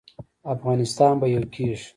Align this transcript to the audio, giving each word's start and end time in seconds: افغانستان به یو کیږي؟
افغانستان 0.53 1.13
به 1.19 1.27
یو 1.33 1.43
کیږي؟ 1.53 1.85